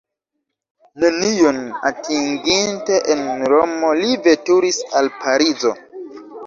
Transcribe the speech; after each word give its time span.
Nenion 1.03 1.59
atinginte 1.91 2.99
en 3.17 3.23
Romo 3.55 3.95
li 4.03 4.13
veturis 4.31 4.83
al 5.03 5.17
Parizo. 5.23 5.81